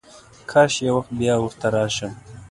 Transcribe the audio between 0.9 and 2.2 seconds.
وخت بیا ورته راشم.